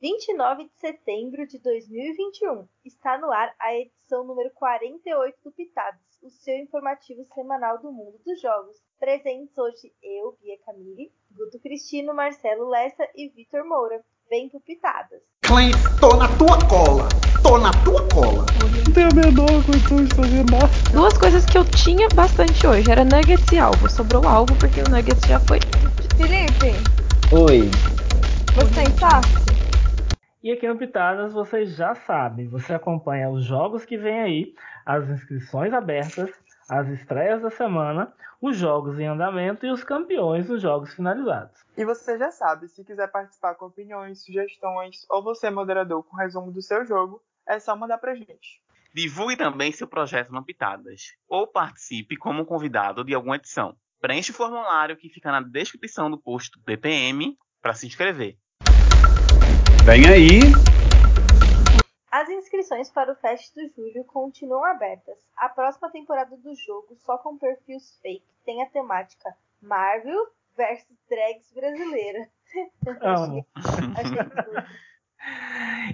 [0.00, 2.66] 29 de setembro de 2021.
[2.86, 8.18] Está no ar a edição número 48 do Pitadas, o seu informativo semanal do mundo
[8.24, 8.78] dos jogos.
[8.98, 14.02] Presentes hoje eu, Bia Camille, Guto Cristino, Marcelo Lessa e Vitor Moura.
[14.30, 15.20] Vem pro Pitadas.
[15.42, 15.70] Clem,
[16.00, 17.08] tô na tua cola!
[17.42, 18.46] Tô na tua cola!
[18.86, 20.92] Não tenho a menor condição de fazer nada.
[20.94, 23.90] Duas coisas que eu tinha bastante hoje era nuggets e alvo.
[23.90, 25.58] Sobrou alvo porque o nuggets já foi.
[26.16, 26.72] Felipe,
[27.34, 27.68] Oi.
[28.54, 29.50] você tem saque?
[30.42, 34.54] E aqui no Pitadas vocês já sabem, você acompanha os jogos que vem aí,
[34.86, 36.30] as inscrições abertas,
[36.66, 41.62] as estreias da semana, os jogos em andamento e os campeões dos jogos finalizados.
[41.76, 46.16] E você já sabe, se quiser participar com opiniões, sugestões ou você é moderador com
[46.16, 48.62] resumo do seu jogo, é só mandar pra gente.
[48.94, 53.76] Divulgue também seu projeto no Pitadas ou participe como convidado de alguma edição.
[54.00, 58.38] Preencha o formulário que fica na descrição do post do DPM para se inscrever.
[59.84, 60.40] Vem aí.
[62.10, 65.16] As inscrições para o Fest do Julho continuam abertas.
[65.36, 71.52] A próxima temporada do jogo, só com perfis fake, tem a temática Marvel versus Drags
[71.52, 72.28] brasileira.
[73.00, 73.46] Amo.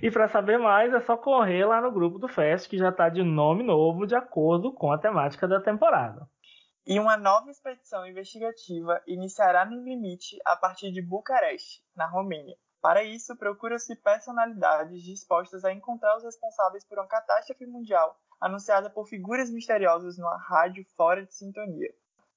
[0.00, 3.08] E para saber mais é só correr lá no grupo do Fest que já está
[3.08, 6.28] de nome novo de acordo com a temática da temporada.
[6.86, 12.56] E uma nova expedição investigativa iniciará no limite a partir de Bucareste, na Romênia.
[12.86, 19.08] Para isso, procura-se personalidades dispostas a encontrar os responsáveis por uma catástrofe mundial anunciada por
[19.08, 21.92] figuras misteriosas numa rádio fora de sintonia.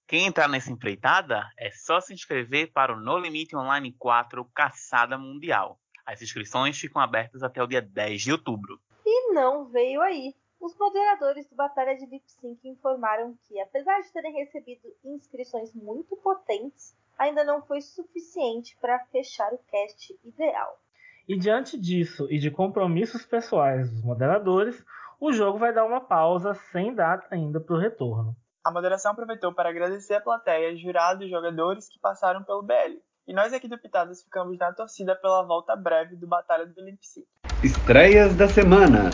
[0.08, 5.20] Quem entrar nessa empreitada é só se inscrever para o No Limite Online 4 Caçada
[5.20, 5.80] Mundial.
[6.04, 8.82] As inscrições ficam abertas até o dia 10 de outubro.
[9.06, 10.34] E não veio aí.
[10.60, 16.18] Os moderadores do Batalha de Lip Sync informaram que, apesar de terem recebido inscrições muito
[16.18, 20.80] potentes, ainda não foi suficiente para fechar o cast ideal.
[21.28, 24.84] E diante disso e de compromissos pessoais dos moderadores,
[25.20, 28.36] o jogo vai dar uma pausa sem data ainda para o retorno.
[28.66, 32.98] A moderação aproveitou para agradecer a plateia, jurados e jogadores que passaram pelo BL.
[33.28, 37.00] E nós aqui do Pitadas ficamos na torcida pela volta breve do Batalha do Limp
[37.02, 37.28] Sync.
[37.62, 39.12] Estreias da semana.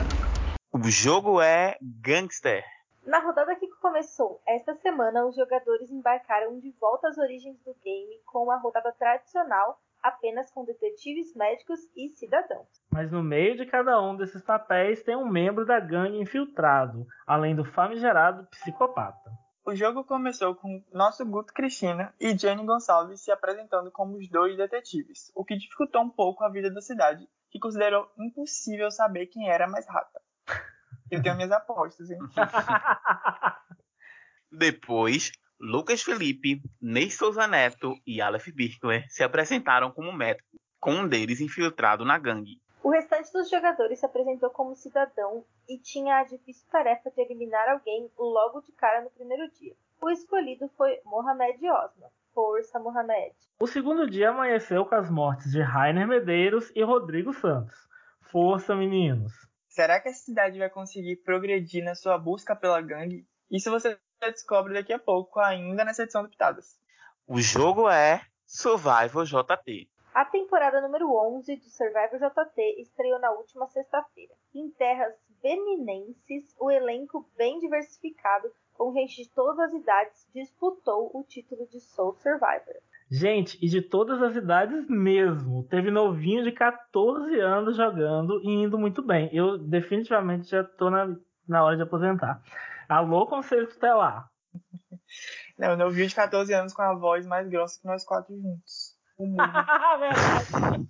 [0.71, 2.63] O jogo é Gangster.
[3.05, 8.19] Na rodada que começou esta semana, os jogadores embarcaram de volta às origens do game
[8.25, 12.67] com uma rodada tradicional apenas com detetives, médicos e cidadãos.
[12.91, 17.55] Mas no meio de cada um desses papéis tem um membro da gangue infiltrado, além
[17.55, 19.29] do famigerado psicopata.
[19.63, 24.57] O jogo começou com nosso Guto Cristina e Jenny Gonçalves se apresentando como os dois
[24.57, 29.47] detetives, o que dificultou um pouco a vida da cidade, que considerou impossível saber quem
[29.47, 30.19] era mais rata.
[31.11, 32.17] Eu tenho minhas apostas, hein?
[34.57, 40.47] Depois, Lucas Felipe, Ney Souza Neto e Aleph Birkler se apresentaram como médico,
[40.79, 42.61] com um deles infiltrado na gangue.
[42.81, 47.67] O restante dos jogadores se apresentou como cidadão e tinha a difícil tarefa de eliminar
[47.67, 49.75] alguém logo de cara no primeiro dia.
[50.01, 52.09] O escolhido foi Mohamed Osman.
[52.33, 53.35] Força, Mohamed!
[53.59, 57.75] O segundo dia amanheceu com as mortes de Rainer Medeiros e Rodrigo Santos.
[58.21, 59.33] Força, meninos!
[59.67, 63.27] Será que a cidade vai conseguir progredir na sua busca pela gangue?
[63.51, 63.97] Isso você
[64.31, 66.77] descobre daqui a pouco, ainda nessa edição do Pitadas.
[67.27, 69.89] O jogo é Survival JT.
[70.13, 74.33] A temporada número 11 de Survivor JT estreou na última sexta-feira.
[74.53, 81.23] Em terras beninenses, o elenco bem diversificado, com gente de todas as idades, disputou o
[81.23, 82.75] título de Soul Survivor.
[83.11, 85.63] Gente, e de todas as idades mesmo.
[85.69, 89.29] Teve novinho de 14 anos jogando e indo muito bem.
[89.33, 91.15] Eu definitivamente já tô na,
[91.47, 92.41] na hora de aposentar.
[92.87, 94.29] Alô, Conselho Tutelar.
[95.57, 98.95] Não, eu vi de 14 anos com a voz mais grossa que nós quatro juntos.
[99.17, 99.37] O mundo.
[99.99, 100.87] Verdade.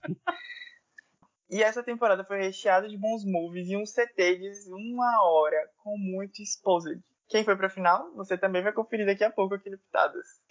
[1.50, 5.96] E essa temporada foi recheada de bons moves e um CT de uma hora com
[5.98, 7.02] muito exposed.
[7.30, 10.42] Quem foi pra final, você também vai conferir daqui a pouco aqui no Pitadas.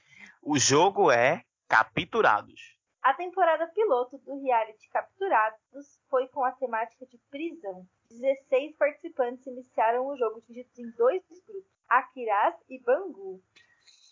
[0.41, 2.78] O jogo é Capturados.
[3.03, 7.87] A temporada piloto do reality Capturados foi com a temática de prisão.
[8.20, 13.43] 16 participantes iniciaram o jogo divididos em dois grupos, Akiraz e Bangu.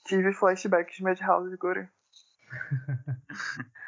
[0.06, 1.90] Tive flashbacks de Madhouse agora.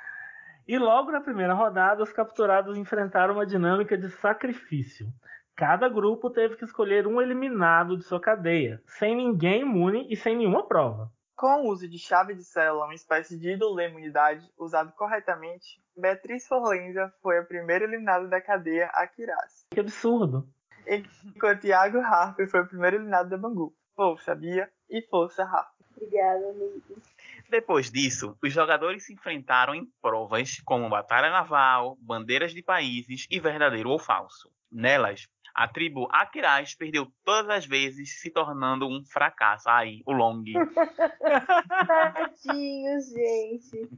[0.66, 5.12] E logo na primeira rodada, os capturados enfrentaram uma dinâmica de sacrifício.
[5.54, 10.34] Cada grupo teve que escolher um eliminado de sua cadeia, sem ninguém imune e sem
[10.34, 11.12] nenhuma prova.
[11.36, 17.12] Com o uso de chave de célula, uma espécie de imunidade usado corretamente, Beatriz Forlenza
[17.20, 19.66] foi a primeira eliminada da cadeia Akiraz.
[19.70, 20.48] Que absurdo!
[20.86, 23.74] Enquanto Iago Harper foi o primeiro eliminado da Bangu.
[23.96, 25.74] Força, Bia, e força, Harper.
[25.96, 27.02] Obrigada, amigo.
[27.48, 33.38] Depois disso, os jogadores se enfrentaram em provas como batalha naval, bandeiras de países e
[33.38, 34.50] verdadeiro ou falso.
[34.70, 39.68] Nelas, a tribo Aquiraz perdeu todas as vezes, se tornando um fracasso.
[39.68, 40.42] Aí, o long.
[41.86, 43.88] Tadinhos, gente.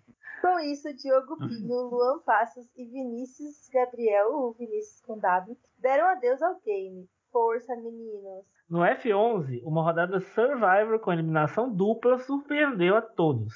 [0.43, 6.43] Com isso, Diogo Pinho, Luan Passos e Vinícius Gabriel, o Vinícius com W, deram adeus
[6.43, 7.09] ao game.
[7.33, 8.45] Força, meninos.
[8.69, 13.55] No F11, uma rodada Survivor com eliminação dupla surpreendeu a todos.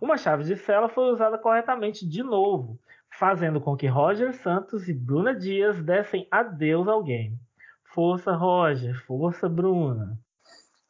[0.00, 2.78] Uma chave de cela foi usada corretamente de novo,
[3.12, 7.38] fazendo com que Roger Santos e Bruna Dias dessem adeus ao game.
[7.94, 10.18] Força, Roger, força, Bruna.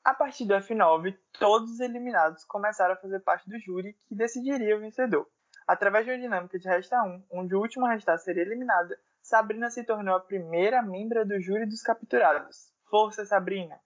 [0.04, 4.76] A partir do F9, todos os eliminados começaram a fazer parte do júri que decidiria
[4.76, 5.26] o vencedor.
[5.66, 9.68] Através de uma dinâmica de resta 1, onde o último a restar seria eliminada, Sabrina
[9.68, 12.72] se tornou a primeira membra do júri dos capturados.
[12.90, 13.78] Força, Sabrina!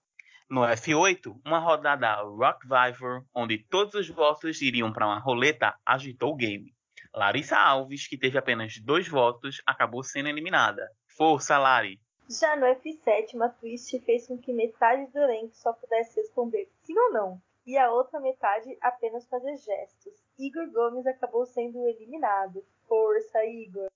[0.48, 6.36] No F8, uma rodada Rockvivor, onde todos os votos iriam para uma roleta, agitou o
[6.36, 6.72] game.
[7.14, 10.90] Larissa Alves, que teve apenas dois votos, acabou sendo eliminada.
[11.06, 12.00] Força, Lari!
[12.28, 16.98] Já no F7, uma twist fez com que metade do elenco só pudesse responder sim
[16.98, 20.14] ou não, e a outra metade apenas fazer gestos.
[20.38, 22.64] Igor Gomes acabou sendo eliminado.
[22.88, 23.88] Força, Igor!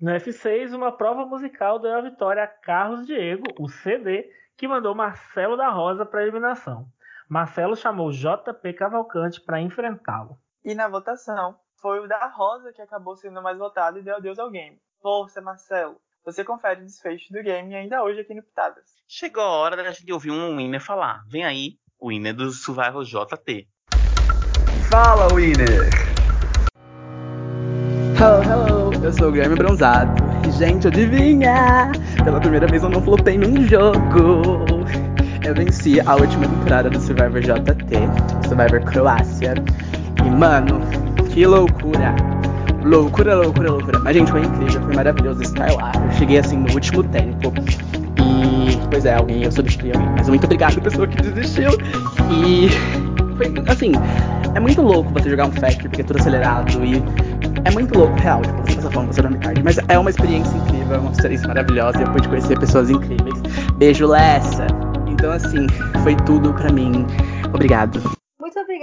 [0.00, 4.94] No F6, uma prova musical deu a vitória a Carlos Diego, o CD, que mandou
[4.94, 6.86] Marcelo da Rosa para a eliminação.
[7.28, 10.38] Marcelo chamou JP Cavalcante para enfrentá-lo.
[10.64, 14.38] E na votação, foi o da Rosa que acabou sendo mais votado e deu adeus
[14.38, 14.78] ao game.
[15.02, 15.96] Força, Marcelo!
[16.24, 18.86] Você confere o desfecho do game ainda hoje aqui no Pitadas.
[19.06, 21.22] Chegou a hora da gente ouvir um winner falar.
[21.28, 23.68] Vem aí, o winner do Survival JT.
[24.88, 25.90] Fala, Winner!
[28.18, 30.14] Hello, hello, eu sou o Guilherme Bronzado.
[30.48, 31.92] E, gente, adivinha?
[32.24, 34.40] Pela primeira vez eu não flopei num jogo.
[35.46, 39.52] Eu venci a última temporada do Survivor JT, Survivor Croácia.
[40.24, 41.03] E, mano,
[41.34, 42.14] que loucura!
[42.84, 43.98] Loucura, loucura, loucura.
[43.98, 45.90] Mas, gente, foi incrível, foi maravilhoso estar lá.
[45.96, 47.52] Eu cheguei assim no último tempo.
[48.20, 50.08] E, pois é, alguém, eu substituí alguém.
[50.16, 51.70] Mas muito obrigado, pessoa que desistiu.
[52.30, 52.68] E,
[53.36, 53.92] foi assim,
[54.54, 57.02] é muito louco você jogar um Factory porque é tudo acelerado e
[57.64, 59.62] é muito louco, real, tipo, você passa fome, você dorme tarde.
[59.64, 63.40] Mas é uma experiência incrível, é uma experiência maravilhosa e eu pude conhecer pessoas incríveis.
[63.76, 64.66] Beijo, Lessa!
[65.08, 65.66] Então, assim,
[66.04, 67.04] foi tudo pra mim.
[67.52, 68.23] Obrigado.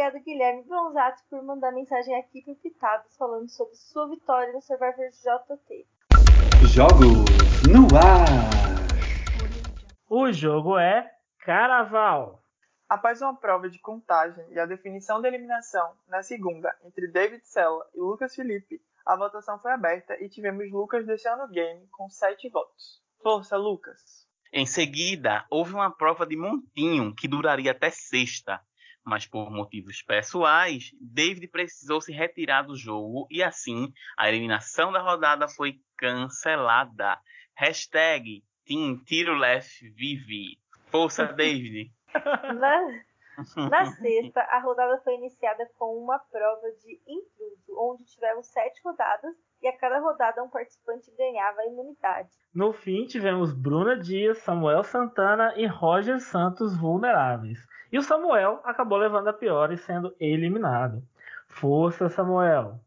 [0.01, 5.11] Obrigada, Guilherme Bronzato, por mandar mensagem aqui pro Pitados falando sobre sua vitória no Survivor
[5.11, 5.87] JT.
[6.73, 7.07] Jogos
[7.71, 8.25] no ar!
[10.09, 11.07] O jogo é
[11.45, 12.43] Caraval.
[12.89, 17.85] Após uma prova de contagem e a definição da eliminação na segunda entre David Sella
[17.93, 22.49] e Lucas Felipe, a votação foi aberta e tivemos Lucas deixando o game com 7
[22.49, 23.03] votos.
[23.21, 24.27] Força, Lucas!
[24.51, 28.59] Em seguida, houve uma prova de montinho que duraria até sexta,
[29.05, 35.01] mas por motivos pessoais, David precisou se retirar do jogo e assim a eliminação da
[35.01, 37.17] rodada foi cancelada.
[37.55, 40.59] Hashtag Team Tiro Left Vive.
[40.87, 41.91] Força, David!
[42.59, 48.81] Na, na sexta, a rodada foi iniciada com uma prova de intruso, onde tivemos sete
[48.83, 52.29] rodadas e a cada rodada um participante ganhava a imunidade.
[52.53, 57.59] No fim, tivemos Bruna Dias, Samuel Santana e Roger Santos vulneráveis.
[57.91, 61.03] E o Samuel acabou levando a pior e sendo eliminado.
[61.47, 62.79] Força, Samuel!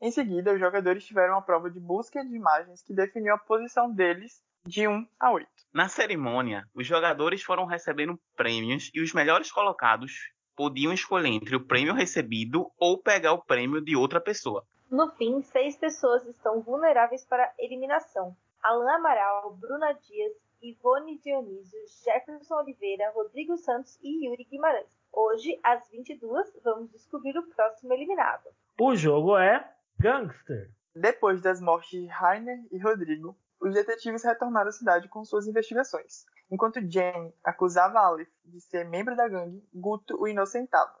[0.00, 3.92] Em seguida, os jogadores tiveram uma prova de busca de imagens que definiu a posição
[3.92, 5.48] deles de 1 a 8.
[5.74, 11.64] Na cerimônia, os jogadores foram recebendo prêmios e os melhores colocados podiam escolher entre o
[11.64, 14.66] prêmio recebido ou pegar o prêmio de outra pessoa.
[14.90, 18.34] No fim, seis pessoas estão vulneráveis para eliminação.
[18.62, 20.32] Alan Amaral, Bruna Dias,
[20.62, 24.96] Ivone Dionísio, Jefferson Oliveira, Rodrigo Santos e Yuri Guimarães.
[25.12, 28.48] Hoje, às 22, vamos descobrir o próximo eliminado.
[28.78, 30.70] O jogo é Gangster.
[30.94, 36.24] Depois das mortes de Rainer e Rodrigo, os detetives retornaram à cidade com suas investigações.
[36.50, 40.94] Enquanto Jane acusava Aleph de ser membro da gangue, Guto o inocentava.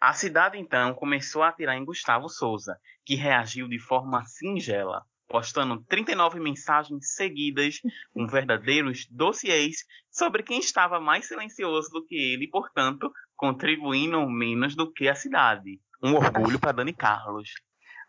[0.00, 5.80] A cidade então começou a atirar em Gustavo Souza, que reagiu de forma singela, postando
[5.84, 7.80] 39 mensagens seguidas
[8.12, 14.74] com verdadeiros dossiês sobre quem estava mais silencioso do que ele e, portanto, contribuindo menos
[14.74, 15.80] do que a cidade.
[16.02, 17.54] Um orgulho para Dani Carlos.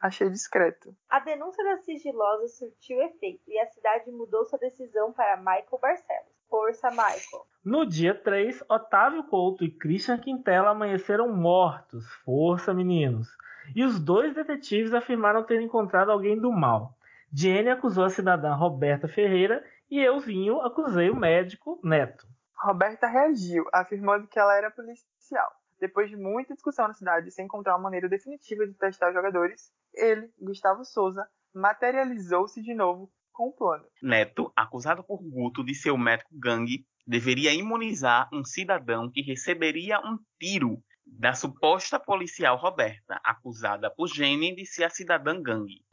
[0.01, 0.95] Achei discreto.
[1.07, 6.31] A denúncia da sigilosa surtiu efeito e a cidade mudou sua decisão para Michael Barcelos.
[6.49, 7.45] Força, Michael.
[7.63, 12.03] No dia 3, Otávio Couto e Christian Quintela amanheceram mortos.
[12.25, 13.27] Força, meninos.
[13.75, 16.97] E os dois detetives afirmaram ter encontrado alguém do mal.
[17.33, 22.27] Jenny acusou a cidadã Roberta Ferreira e euzinho acusei o médico Neto.
[22.55, 25.51] Roberta reagiu, afirmando que ela era policial.
[25.79, 29.71] Depois de muita discussão na cidade sem encontrar uma maneira definitiva de testar os jogadores,
[29.93, 33.85] ele, Gustavo Souza, materializou-se de novo com o plano.
[34.03, 39.99] Neto, acusado por Guto de ser o médico gangue, deveria imunizar um cidadão que receberia
[39.99, 45.83] um tiro da suposta policial Roberta, acusada por Jenny de ser a cidadã gangue.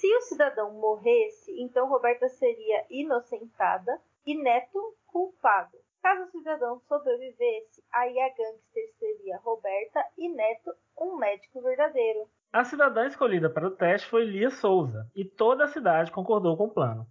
[0.00, 5.76] Se o cidadão morresse, então Roberta seria inocentada e Neto culpado.
[6.00, 12.28] Caso o cidadão sobrevivesse, aí a gangster seria Roberta e Neto, um médico verdadeiro.
[12.52, 16.66] A cidadã escolhida para o teste foi Lia Souza, e toda a cidade concordou com
[16.66, 17.04] o plano.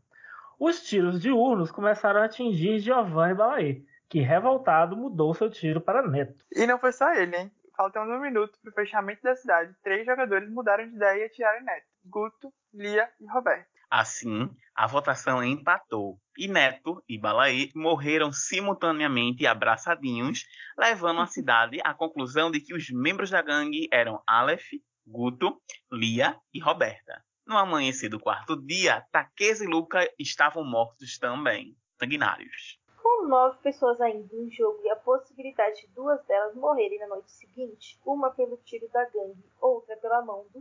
[0.58, 6.42] Os tiros diurnos começaram a atingir Giovanni Balaí, que, revoltado, mudou seu tiro para Neto.
[6.54, 7.52] E não foi só ele, hein?
[7.76, 11.60] Faltando um minuto para o fechamento da cidade, três jogadores mudaram de ideia e atiraram
[11.60, 13.78] em Neto: Guto, Lia e Roberto.
[13.90, 20.46] Assim, a votação empatou e Neto e Balaí morreram simultaneamente abraçadinhos,
[20.78, 24.68] levando a cidade à conclusão de que os membros da gangue eram Aleph,
[25.06, 25.62] Guto,
[25.92, 27.24] Lia e Roberta.
[27.46, 32.78] No amanhecer do quarto dia, Taqueza e Luca estavam mortos também, sanguinários.
[33.02, 37.32] Com nove pessoas ainda em jogo e a possibilidade de duas delas morrerem na noite
[37.32, 40.60] seguinte, uma pelo tiro da gangue, outra pela mão do,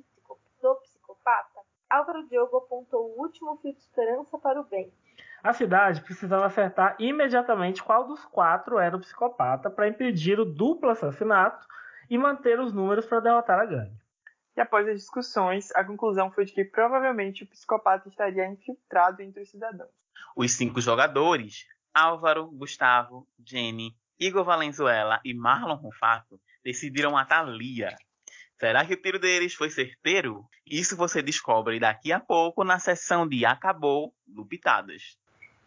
[0.62, 0.78] do
[1.26, 4.92] psicopata, Álvaro Diogo apontou o último fio de esperança para o bem.
[5.42, 10.90] A cidade precisava acertar imediatamente qual dos quatro era o psicopata para impedir o duplo
[10.90, 11.66] assassinato
[12.08, 13.98] e manter os números para derrotar a gangue.
[14.56, 19.42] E após as discussões, a conclusão foi de que provavelmente o psicopata estaria infiltrado entre
[19.42, 19.90] os cidadãos.
[20.34, 27.94] Os cinco jogadores, Álvaro, Gustavo, Jenny, Igor Valenzuela e Marlon Rufato, decidiram matar Lia,
[28.58, 30.44] Será que o tiro deles foi certeiro?
[30.66, 35.18] Isso você descobre daqui a pouco na sessão de Acabou do Pitadas.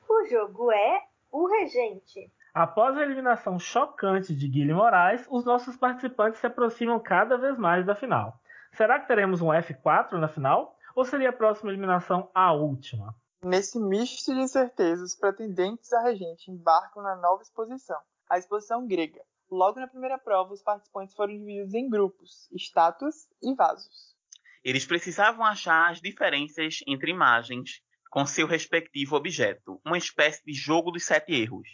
[0.09, 2.31] O jogo é o Regente.
[2.51, 7.85] Após a eliminação chocante de Guilherme Moraes, os nossos participantes se aproximam cada vez mais
[7.85, 8.33] da final.
[8.73, 10.75] Será que teremos um F4 na final?
[10.95, 13.13] Ou seria a próxima eliminação a última?
[13.43, 19.21] Nesse misto de incertezas, os pretendentes a regente embarcam na nova exposição, a exposição grega,
[19.51, 24.15] Logo na primeira prova, os participantes foram divididos em grupos, estátuas e vasos.
[24.63, 30.91] Eles precisavam achar as diferenças entre imagens com seu respectivo objeto, uma espécie de jogo
[30.91, 31.67] dos sete erros.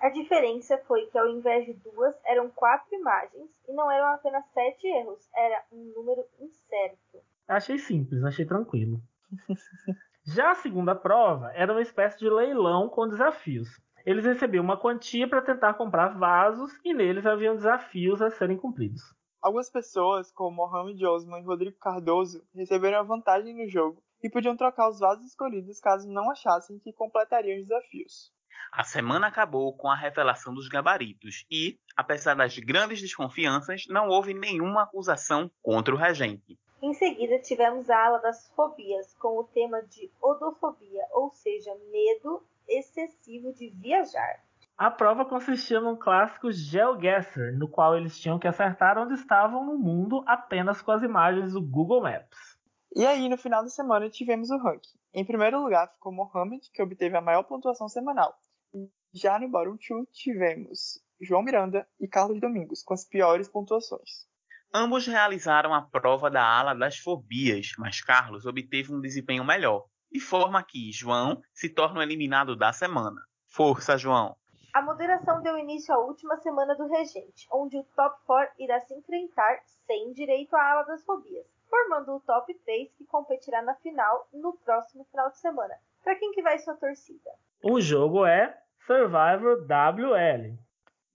[0.00, 4.44] A diferença foi que ao invés de duas, eram quatro imagens e não eram apenas
[4.52, 7.22] sete erros, era um número incerto.
[7.46, 9.00] Achei simples, achei tranquilo.
[10.24, 13.68] Já a segunda prova era uma espécie de leilão com desafios.
[14.10, 19.00] Eles recebiam uma quantia para tentar comprar vasos e neles haviam desafios a serem cumpridos.
[19.40, 24.56] Algumas pessoas, como Mohamed Osman e Rodrigo Cardoso, receberam a vantagem no jogo e podiam
[24.56, 28.32] trocar os vasos escolhidos caso não achassem que completariam os desafios.
[28.72, 34.34] A semana acabou com a revelação dos gabaritos e, apesar das grandes desconfianças, não houve
[34.34, 36.58] nenhuma acusação contra o regente.
[36.82, 42.42] Em seguida, tivemos a ala das fobias, com o tema de odofobia, ou seja, medo
[42.70, 44.42] excessivo de viajar.
[44.78, 49.78] A prova consistia num clássico GeoGuessr, no qual eles tinham que acertar onde estavam no
[49.78, 52.56] mundo apenas com as imagens do Google Maps.
[52.96, 54.98] E aí, no final da semana, tivemos o ranking.
[55.12, 58.34] Em primeiro lugar ficou Mohamed, que obteve a maior pontuação semanal.
[59.12, 64.26] Já no Bottom 2 tivemos João Miranda e Carlos Domingos, com as piores pontuações.
[64.72, 70.20] Ambos realizaram a prova da ala das fobias, mas Carlos obteve um desempenho melhor, de
[70.20, 73.20] forma que João se torna o eliminado da semana.
[73.46, 74.36] Força, João!
[74.72, 78.94] A moderação deu início à última semana do Regente, onde o Top 4 irá se
[78.94, 84.28] enfrentar sem direito à ala das fobias, formando o Top 3 que competirá na final
[84.32, 85.74] no próximo final de semana.
[86.04, 87.30] Para quem que vai sua torcida?
[87.62, 90.56] O jogo é Survivor WL.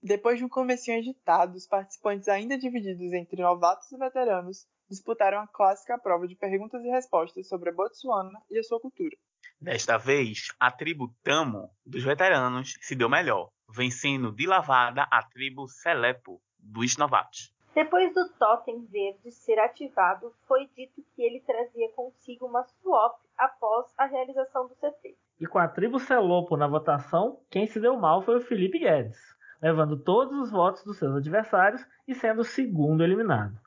[0.02, 5.46] Depois de um comecinho agitado, os participantes ainda divididos entre novatos e veteranos disputaram a
[5.46, 9.16] clássica prova de perguntas e respostas sobre a Botsuana e a sua cultura.
[9.60, 15.66] Desta vez, a tribo Tamo dos veteranos se deu melhor, vencendo de lavada a tribo
[15.66, 17.54] Selepo dos novatos.
[17.74, 23.86] Depois do totem verde ser ativado, foi dito que ele trazia consigo uma swap após
[23.98, 25.14] a realização do CT.
[25.38, 29.18] E com a tribo Celopo na votação, quem se deu mal foi o Felipe Guedes,
[29.60, 33.60] levando todos os votos dos seus adversários e sendo o segundo eliminado.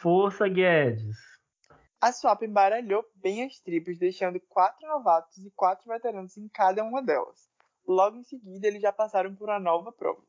[0.00, 1.16] Força Guedes.
[2.00, 7.02] A swap embaralhou bem as tribos, deixando quatro novatos e quatro veteranos em cada uma
[7.02, 7.48] delas.
[7.86, 10.22] Logo em seguida, eles já passaram por uma nova prova.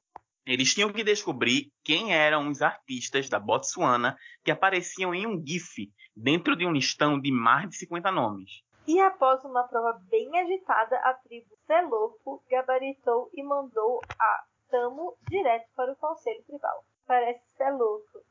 [0.45, 5.91] Eles tinham que descobrir quem eram os artistas da Botsuana que apareciam em um GIF
[6.15, 8.63] dentro de um listão de mais de 50 nomes.
[8.87, 15.67] E após uma prova bem agitada, a tribo Celopo gabaritou e mandou a Tamo direto
[15.75, 16.85] para o Conselho Tribal.
[17.07, 18.25] Parece que louco.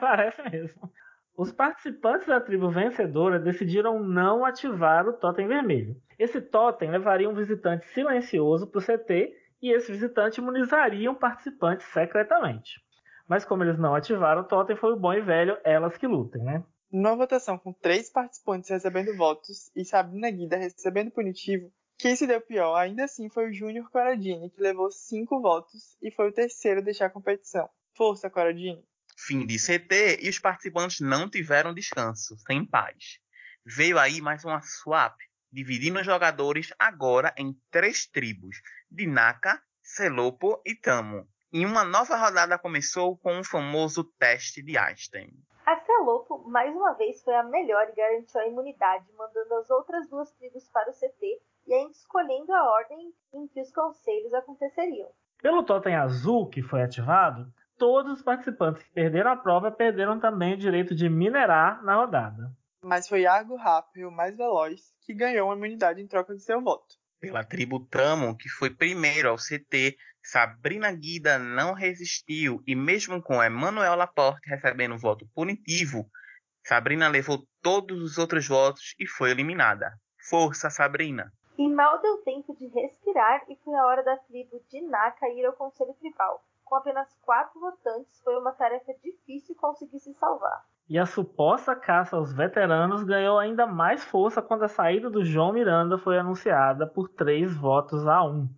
[0.00, 0.90] Parece mesmo.
[1.36, 5.96] Os participantes da tribo vencedora decidiram não ativar o totem vermelho.
[6.16, 11.82] Esse totem levaria um visitante silencioso para o CT e esse visitante imunizaria um participante
[11.84, 12.80] secretamente.
[13.28, 16.42] Mas como eles não ativaram o totem, foi o bom e velho elas que lutem,
[16.42, 16.62] né?
[16.92, 22.40] Numa votação com três participantes recebendo votos e Sabrina Guida recebendo punitivo, quem se deu
[22.40, 26.80] pior ainda assim foi o Júnior Coradini, que levou cinco votos e foi o terceiro
[26.80, 27.68] a deixar a competição.
[27.96, 28.84] Força, Coradini!
[29.26, 33.18] Fim de CT e os participantes não tiveram descanso, sem paz.
[33.64, 35.16] Veio aí mais uma swap,
[35.50, 41.26] dividindo os jogadores agora em três tribos: Dinaka, Selopo e Tamo.
[41.50, 45.30] E uma nova rodada começou com o famoso teste de Einstein.
[45.64, 50.06] A Celopo, mais uma vez, foi a melhor e garantiu a imunidade, mandando as outras
[50.10, 55.08] duas tribos para o CT e ainda escolhendo a ordem em que os conselhos aconteceriam.
[55.40, 60.54] Pelo totem azul que foi ativado, todos os participantes que perderam a prova perderam também
[60.54, 62.52] o direito de minerar na rodada.
[62.82, 66.60] Mas foi Argo Rápido, o mais veloz, que ganhou a imunidade em troca de seu
[66.60, 66.94] voto.
[67.20, 73.42] Pela tribo Tamo, que foi primeiro ao CT, Sabrina Guida não resistiu e mesmo com
[73.42, 76.06] Emmanuel Laporte recebendo voto punitivo,
[76.66, 79.92] Sabrina levou todos os outros votos e foi eliminada.
[80.28, 81.30] Força, Sabrina!
[81.58, 85.44] E mal deu tempo de respirar e foi a hora da tribo de Naka ir
[85.44, 86.42] ao conselho tribal.
[86.74, 90.64] Com apenas quatro votantes, foi uma tarefa difícil conseguir se salvar.
[90.88, 95.52] E a suposta caça aos veteranos ganhou ainda mais força quando a saída do João
[95.52, 98.48] Miranda foi anunciada por três votos a um.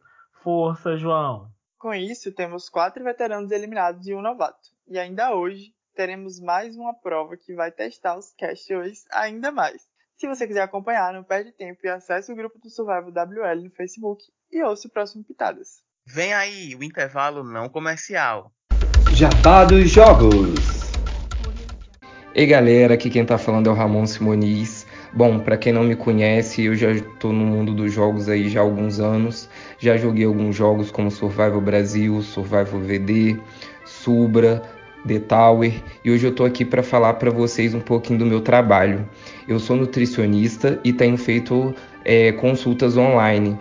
[0.43, 1.51] Força, João!
[1.79, 4.71] Com isso, temos quatro veteranos eliminados e um novato.
[4.89, 9.87] E ainda hoje, teremos mais uma prova que vai testar os casters ainda mais.
[10.17, 13.71] Se você quiser acompanhar, não perde tempo e acesse o grupo do Survival WL no
[13.73, 15.85] Facebook e ouça o próximo Pitadas.
[16.09, 18.53] Vem aí o intervalo não comercial.
[19.11, 20.93] Jabá dos Jogos.
[22.33, 24.87] Ei galera, aqui quem tá falando é o Ramon Simoniz.
[25.13, 28.61] Bom, para quem não me conhece, eu já estou no mundo dos jogos aí já
[28.61, 29.49] há alguns anos.
[29.81, 33.41] Já joguei alguns jogos como Survival Brasil, Survival VD,
[33.85, 34.63] Subra,
[35.09, 35.73] The Tower
[36.05, 39.09] e hoje eu estou aqui para falar para vocês um pouquinho do meu trabalho.
[39.49, 43.59] Eu sou nutricionista e tenho feito é, consultas online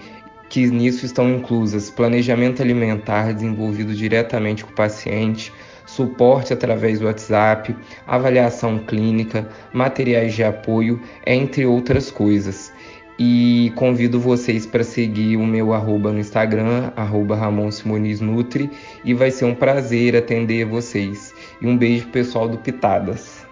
[0.55, 5.51] que nisso estão inclusas planejamento alimentar desenvolvido diretamente com o paciente,
[5.85, 7.75] suporte através do WhatsApp,
[8.07, 12.71] avaliação clínica, materiais de apoio, entre outras coisas.
[13.19, 18.71] E convido vocês para seguir o meu arroba no Instagram, arroba Ramon Simoniz Nutri,
[19.03, 21.33] e vai ser um prazer atender vocês.
[21.61, 23.45] E um beijo pessoal do Pitadas.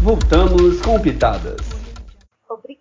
[0.00, 1.73] Voltamos com Pitadas.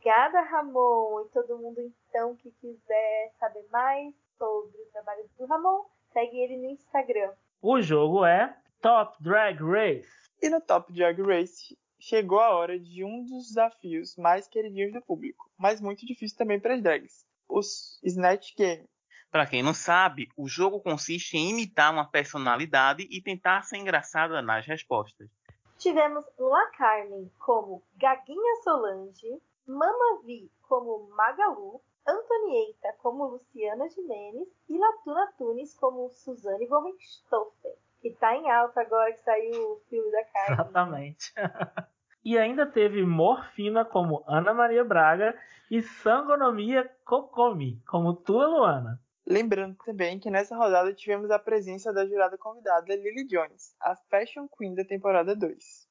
[0.04, 1.22] Obrigada, Ramon.
[1.22, 6.58] E todo mundo, então, que quiser saber mais sobre o trabalho do Ramon, segue ele
[6.58, 7.32] no Instagram.
[7.62, 10.10] O jogo é Top Drag Race.
[10.42, 15.02] E no Top Drag Race chegou a hora de um dos desafios mais queridinhos do
[15.02, 18.86] público, mas muito difícil também para as drags, os Snatch Game.
[19.32, 24.42] Para quem não sabe, o jogo consiste em imitar uma personalidade e tentar ser engraçada
[24.42, 25.30] nas respostas.
[25.78, 34.78] Tivemos La Carmen como Gaguinha Solange, Mama Vi como Magalu, Antonieta como Luciana Jimenez e
[34.78, 37.72] Latuna Tunes como Suzane von Richthofen,
[38.02, 40.54] que tá em alta agora que saiu o filme da Carmen.
[40.54, 41.34] Exatamente.
[42.26, 45.38] e ainda teve Morfina como Ana Maria Braga
[45.72, 49.00] e Sangonomia Kokomi como Tua Luana.
[49.26, 54.48] Lembrando também que nessa rodada tivemos a presença da jurada convidada Lily Jones, a Fashion
[54.50, 55.83] Queen da temporada 2.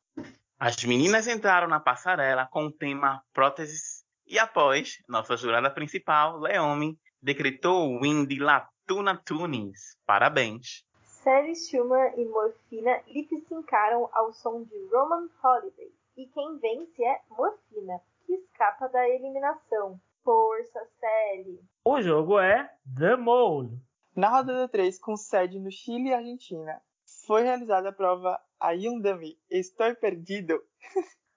[0.65, 6.97] As meninas entraram na passarela com o tema próteses e após, nossa jurada principal, Leomi,
[7.21, 9.99] decretou o win de Latuna Tunes.
[10.07, 10.85] Parabéns!
[11.03, 15.91] Sally Schumer e Morfina lip-syncaram ao som de Roman Holiday.
[16.17, 20.01] E quem vence é Morfina, que escapa da eliminação.
[20.23, 21.59] Força, Sally!
[21.85, 23.81] O jogo é The Mole.
[24.15, 26.81] Na rodada 3, com sede no Chile e Argentina,
[27.27, 30.63] foi realizada a prova Ayúdame, estou perdido.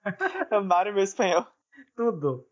[0.52, 1.44] Amaram meu espanhol.
[1.96, 2.46] Tudo.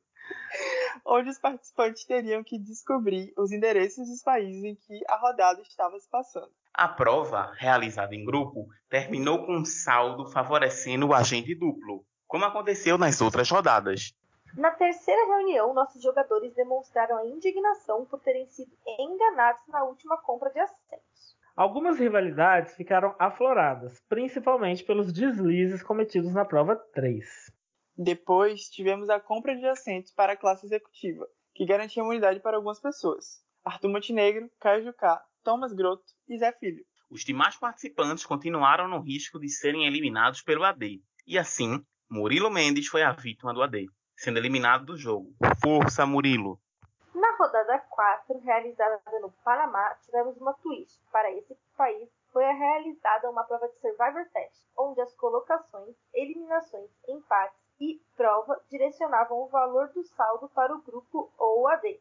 [1.06, 5.96] Onde os participantes teriam que descobrir os endereços dos países em que a rodada estava
[6.00, 6.50] se passando.
[6.72, 12.98] A prova, realizada em grupo, terminou com um saldo favorecendo o agente duplo, como aconteceu
[12.98, 14.12] nas outras rodadas.
[14.56, 20.50] Na terceira reunião, nossos jogadores demonstraram a indignação por terem sido enganados na última compra
[20.50, 21.36] de assentos.
[21.56, 27.24] Algumas rivalidades ficaram afloradas, principalmente pelos deslizes cometidos na prova 3.
[27.96, 32.80] Depois, tivemos a compra de assentos para a classe executiva, que garantia imunidade para algumas
[32.80, 33.40] pessoas.
[33.64, 36.84] Arthur Montenegro, Caio Jucá, Thomas Grotto e Zé Filho.
[37.08, 41.00] Os demais participantes continuaram no risco de serem eliminados pelo AD.
[41.24, 43.86] E assim, Murilo Mendes foi a vítima do AD,
[44.16, 45.32] sendo eliminado do jogo.
[45.62, 46.60] Força, Murilo!
[47.34, 51.00] Na rodada 4, realizada no Panamá, tivemos uma twist.
[51.10, 57.58] Para esse país, foi realizada uma prova de Survivor Test, onde as colocações, eliminações, empates
[57.80, 61.98] e prova direcionavam o valor do saldo para o grupo ou AD.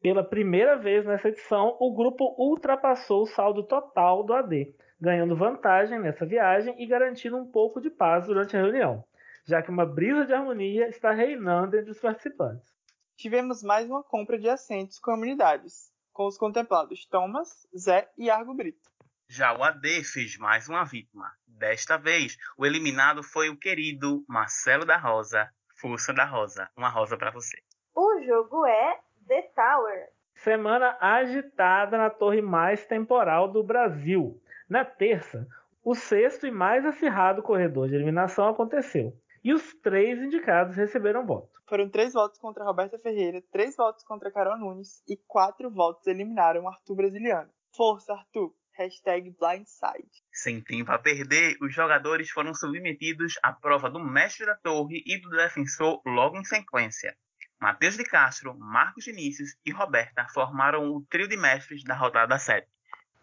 [0.00, 6.00] Pela primeira vez nessa edição, o grupo ultrapassou o saldo total do AD, ganhando vantagem
[6.00, 9.04] nessa viagem e garantindo um pouco de paz durante a reunião,
[9.46, 12.71] já que uma brisa de harmonia está reinando entre os participantes.
[13.16, 18.54] Tivemos mais uma compra de assentos com comunidades, com os contemplados Thomas, Zé e Argo
[18.54, 18.90] Brito.
[19.28, 21.30] Já o AD fez mais uma vítima.
[21.46, 25.48] Desta vez, o eliminado foi o querido Marcelo da Rosa.
[25.80, 26.68] Força da Rosa.
[26.76, 27.56] Uma rosa para você.
[27.94, 30.08] O jogo é The Tower.
[30.34, 34.40] Semana agitada na torre mais temporal do Brasil.
[34.68, 35.46] Na terça,
[35.84, 39.12] o sexto e mais acirrado corredor de eliminação aconteceu.
[39.42, 41.51] E os três indicados receberam voto.
[41.68, 46.68] Foram três votos contra Roberta Ferreira, três votos contra Carol Nunes e quatro votos eliminaram
[46.68, 47.50] Arthur Brasiliano.
[47.74, 48.54] Força, Arthur!
[48.74, 50.10] Hashtag Blindside.
[50.32, 55.20] Sem tempo a perder, os jogadores foram submetidos à prova do mestre da torre e
[55.20, 57.14] do defensor logo em sequência.
[57.60, 62.66] Matheus de Castro, Marcos Vinícius e Roberta formaram o trio de mestres da rodada 7.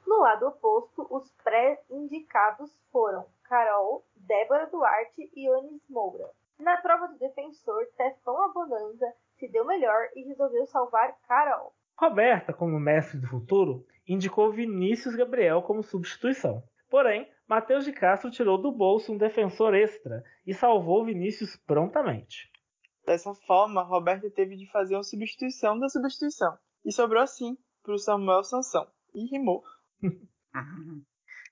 [0.08, 6.30] No lado oposto, os pré-indicados foram Carol, Débora Duarte e Onis Moura.
[6.60, 11.74] Na prova do defensor, Tefão Abonanza se deu melhor e resolveu salvar Carol.
[11.98, 16.62] Roberta, como mestre do futuro, indicou Vinícius Gabriel como substituição.
[16.90, 22.52] Porém, Matheus de Castro tirou do bolso um defensor extra e salvou Vinícius prontamente.
[23.06, 26.58] Dessa forma, Roberta teve de fazer uma substituição da substituição.
[26.84, 28.88] E sobrou assim para o Samuel Sansão.
[29.14, 29.64] E rimou.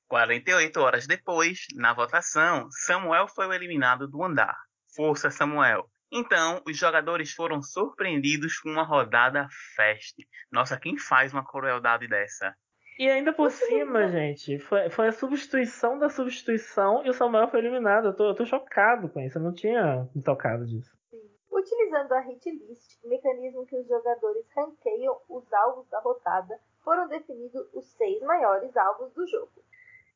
[0.08, 4.67] 48 horas depois, na votação, Samuel foi o eliminado do andar.
[4.98, 5.86] Força, Samuel!
[6.12, 10.28] Então, os jogadores foram surpreendidos com uma rodada feste.
[10.52, 12.56] Nossa, quem faz uma crueldade dessa?
[12.98, 17.60] E ainda por cima, gente, foi, foi, a substituição da substituição e o Samuel foi
[17.60, 18.08] eliminado.
[18.08, 20.92] Eu tô, eu tô chocado com isso, eu não tinha me tocado disso.
[21.12, 21.22] Sim.
[21.52, 27.68] Utilizando a hit list, mecanismo que os jogadores ranqueiam os alvos da rodada, foram definidos
[27.72, 29.64] os seis maiores alvos do jogo.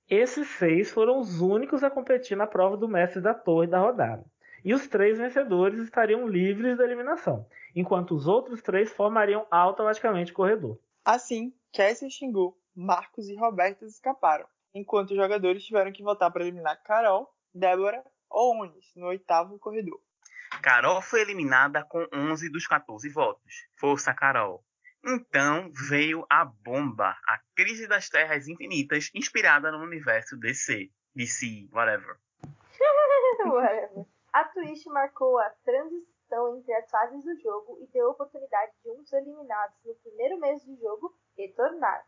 [0.10, 4.26] Esses seis foram os únicos a competir na prova do mestre da torre da rodada
[4.63, 7.45] e os três vencedores estariam livres da eliminação,
[7.76, 10.80] enquanto os outros três formariam automaticamente o corredor.
[11.04, 16.82] Assim, Cassie Xingu, Marcos e Roberto escaparam, enquanto os jogadores tiveram que votar para eliminar
[16.84, 20.00] Carol, Débora ou Unis no oitavo corredor.
[20.62, 23.67] Carol foi eliminada com 11 dos 14 votos.
[23.78, 24.63] Força, Carol!
[25.04, 32.17] Então veio a bomba, a crise das terras infinitas, inspirada no universo DC, DC, whatever.
[33.45, 34.06] whatever.
[34.34, 38.89] A Twitch marcou a transição entre as fases do jogo e deu a oportunidade de
[38.89, 42.06] um dos eliminados no primeiro mês de jogo retornar.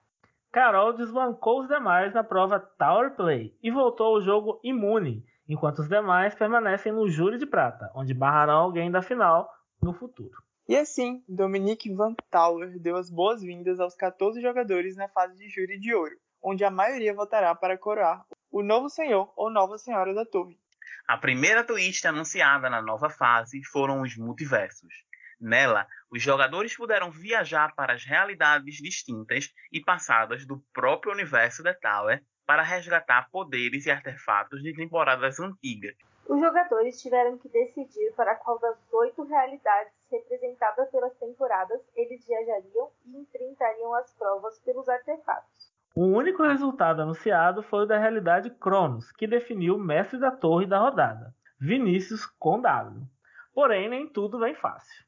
[0.49, 5.89] Carol desbancou os demais na prova Tower Play e voltou ao jogo imune, enquanto os
[5.89, 10.41] demais permanecem no Júri de Prata, onde barrarão alguém da final no futuro.
[10.65, 15.77] E assim, Dominique Van Tower deu as boas-vindas aos 14 jogadores na fase de Júri
[15.77, 20.25] de Ouro, onde a maioria votará para coroar o novo senhor ou nova senhora da
[20.25, 20.57] torre.
[21.05, 24.93] A primeira twist anunciada na nova fase foram os multiversos.
[25.39, 31.73] Nela, os jogadores puderam viajar para as realidades distintas e passadas do próprio universo The
[31.73, 35.95] Tower para resgatar poderes e artefatos de temporadas antigas.
[36.25, 42.89] Os jogadores tiveram que decidir para qual das oito realidades representadas pelas temporadas eles viajariam
[43.05, 45.72] e enfrentariam as provas pelos artefatos.
[45.95, 50.65] O único resultado anunciado foi o da realidade Cronos, que definiu o mestre da torre
[50.65, 53.08] da rodada, Vinícius com W.
[53.53, 55.06] Porém, nem tudo vem fácil.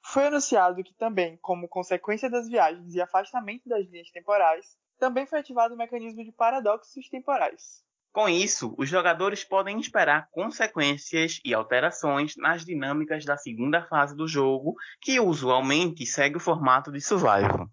[0.00, 5.40] Foi anunciado que também, como consequência das viagens e afastamento das linhas temporais, também foi
[5.40, 7.82] ativado o mecanismo de paradoxos temporais.
[8.12, 14.28] Com isso, os jogadores podem esperar consequências e alterações nas dinâmicas da segunda fase do
[14.28, 17.68] jogo, que usualmente segue o formato de survival.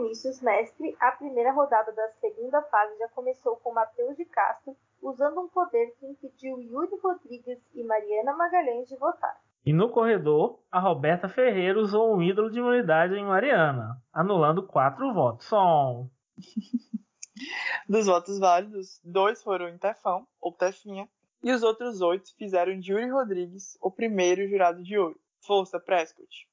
[0.00, 5.40] Vinícius Mestre, a primeira rodada da segunda fase já começou com Matheus de Castro usando
[5.40, 9.38] um poder que impediu Yuri Rodrigues e Mariana Magalhães de votar.
[9.64, 15.12] E no corredor, a Roberta Ferreira usou um ídolo de imunidade em Mariana, anulando quatro
[15.12, 15.46] votos.
[15.46, 16.08] Som.
[17.86, 21.06] Dos votos válidos, dois foram em Tefão, ou Tefinha,
[21.42, 25.20] e os outros oito fizeram de Yuri Rodrigues o primeiro jurado de ouro.
[25.40, 26.49] Força, Prescott!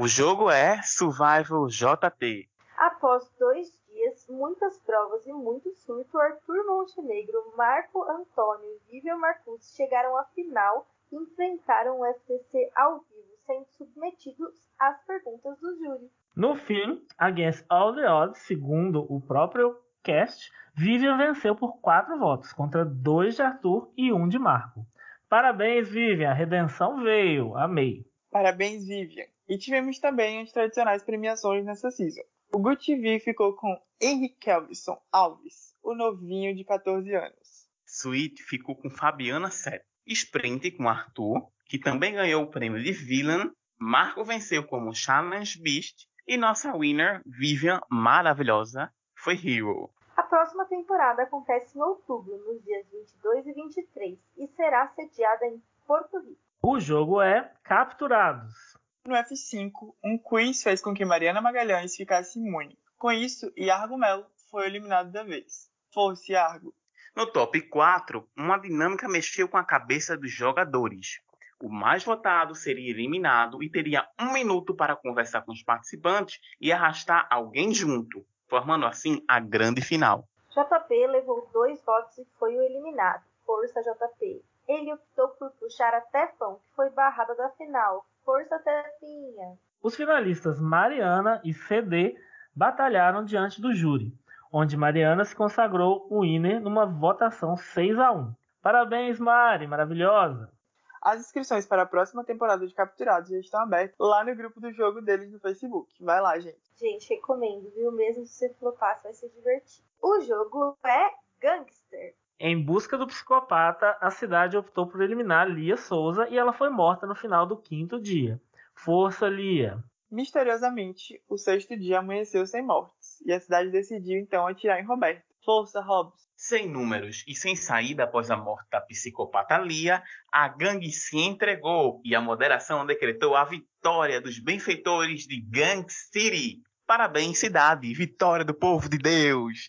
[0.00, 2.48] O jogo é Survival JT.
[2.76, 9.74] Após dois dias, muitas provas e muito surto, Arthur Montenegro, Marco Antônio e Vivian Marcus
[9.74, 16.08] chegaram à final e enfrentaram o FTC ao vivo, sendo submetidos às perguntas do júri.
[16.36, 22.52] No fim, Against All the Odds, segundo o próprio cast, Vivian venceu por quatro votos,
[22.52, 24.86] contra dois de Arthur e um de Marco.
[25.28, 28.06] Parabéns, Vivian, a redenção veio, amei.
[28.30, 29.26] Parabéns, Vivian.
[29.48, 32.22] E tivemos também as tradicionais premiações nessa season.
[32.52, 37.68] O Good TV ficou com Henrique Kelvison Alves, o novinho de 14 anos.
[37.86, 39.84] Sweet ficou com Fabiana Sete.
[40.06, 43.50] Sprint com Arthur, que também ganhou o prêmio de Villain.
[43.78, 46.08] Marco venceu como Challenge Beast.
[46.26, 49.90] E nossa winner, Vivian, maravilhosa, foi Hero.
[50.16, 55.62] A próxima temporada acontece em outubro, nos dias 22 e 23, e será sediada em
[55.86, 56.40] Porto Rico.
[56.62, 58.77] O jogo é Capturados.
[59.06, 62.78] No F5, um quiz fez com que Mariana Magalhães ficasse imune.
[62.98, 65.70] Com isso, Iargo Melo foi eliminado da vez.
[65.92, 66.74] Força, Iargo.
[67.16, 71.20] No top 4, uma dinâmica mexeu com a cabeça dos jogadores.
[71.60, 76.72] O mais votado seria eliminado e teria um minuto para conversar com os participantes e
[76.72, 80.28] arrastar alguém junto, formando assim a grande final.
[80.50, 83.24] JP levou dois votos e foi o eliminado.
[83.44, 84.44] Força JP.
[84.68, 88.06] Ele optou por puxar a Tefão, que foi barrada da final.
[88.28, 89.58] Força Tefinha.
[89.82, 92.14] Os finalistas Mariana e CD
[92.54, 94.12] batalharam diante do júri,
[94.52, 98.34] onde Mariana se consagrou o winner numa votação 6 a 1.
[98.60, 100.52] Parabéns, Mari, maravilhosa!
[101.00, 104.70] As inscrições para a próxima temporada de Capturados já estão abertas lá no grupo do
[104.72, 105.90] jogo deles no Facebook.
[106.04, 106.60] Vai lá, gente.
[106.76, 107.90] Gente, recomendo, viu?
[107.92, 109.82] Mesmo se você flopar, vai se divertir.
[110.02, 112.14] O jogo é Gangster.
[112.40, 117.04] Em busca do psicopata, a cidade optou por eliminar Lia Souza e ela foi morta
[117.04, 118.40] no final do quinto dia.
[118.76, 119.82] Força, Lia!
[120.08, 125.24] Misteriosamente, o sexto dia amanheceu sem mortes, e a cidade decidiu então atirar em Roberto.
[125.44, 126.28] Força, Hobbs!
[126.36, 132.00] Sem números e sem saída após a morte da psicopata Lia, a gangue se entregou
[132.04, 136.62] e a moderação decretou a vitória dos benfeitores de Gang City.
[136.86, 137.92] Parabéns, cidade!
[137.92, 139.68] Vitória do povo de Deus!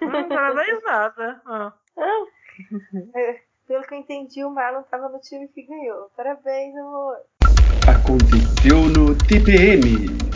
[0.00, 1.42] Não parabéns nada.
[1.44, 1.72] Ah.
[3.14, 6.10] É, pelo que eu entendi, o Marlon estava no time que ganhou.
[6.16, 7.18] Parabéns, amor!
[7.86, 10.30] Aconteceu no TPM.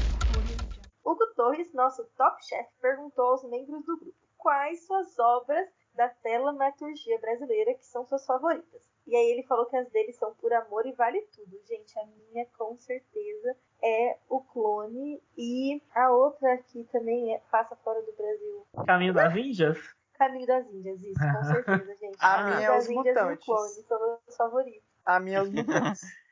[1.04, 7.18] Hugo Torres, nosso top chef, perguntou aos membros do grupo quais suas obras da telematurgia
[7.18, 8.93] brasileira que são suas favoritas.
[9.06, 11.60] E aí ele falou que as dele são por amor e vale tudo.
[11.68, 17.76] Gente, a minha com certeza é o clone e a outra que também é, passa
[17.76, 18.66] fora do Brasil.
[18.86, 19.78] Caminho das Índias?
[20.14, 22.16] Caminho das Índias, isso, com certeza, gente.
[22.20, 23.44] A Caminho minha é das os Índias e o Mutantes.
[23.44, 24.88] clone são meus favoritos.
[25.04, 26.02] A minha é os mutantes.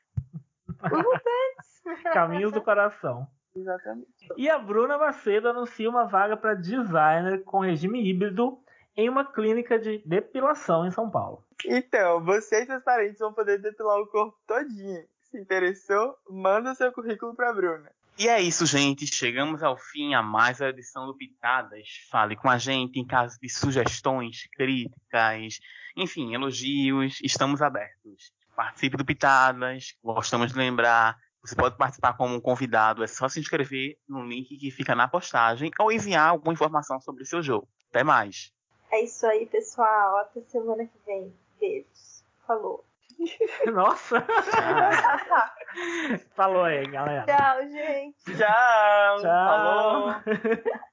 [0.83, 2.03] Os mutantes!
[2.13, 3.27] Caminhos do Coração.
[3.55, 4.27] Exatamente.
[4.35, 8.57] E a Bruna Macedo anuncia uma vaga para designer com regime híbrido
[8.95, 11.43] em uma clínica de depilação em São Paulo.
[11.65, 15.03] Então, você e seus parentes vão poder depilar o corpo todinho.
[15.29, 17.91] Se interessou, manda seu currículo pra Bruna.
[18.17, 19.07] E é isso, gente.
[19.07, 21.87] Chegamos ao fim a mais a edição do Pitadas.
[22.11, 25.59] Fale com a gente em caso de sugestões, críticas,
[25.97, 27.19] enfim, elogios.
[27.23, 28.31] Estamos abertos.
[28.55, 29.95] Participe do Pitadas.
[30.03, 31.17] Gostamos de lembrar.
[31.41, 33.03] Você pode participar como um convidado.
[33.03, 37.23] É só se inscrever no link que fica na postagem ou enviar alguma informação sobre
[37.23, 37.67] o seu jogo.
[37.89, 38.53] Até mais.
[38.91, 40.17] É isso aí, pessoal.
[40.19, 41.33] Até semana que vem.
[41.63, 42.25] Beijos.
[42.45, 42.85] Falou.
[43.71, 44.19] Nossa!
[46.35, 47.25] Falou aí, galera.
[47.25, 48.37] Tchau, gente.
[48.37, 49.21] Tchau!
[49.21, 49.21] Tchau.
[49.21, 50.13] Falou!